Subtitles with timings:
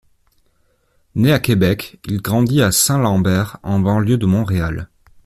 [1.13, 4.89] Né à Québec, il grandit à Saint-Lambert, en banlieue de Montréal.